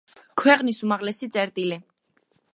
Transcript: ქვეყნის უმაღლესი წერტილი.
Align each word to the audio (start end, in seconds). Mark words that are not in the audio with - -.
ქვეყნის 0.43 0.79
უმაღლესი 0.87 1.31
წერტილი. 1.37 1.81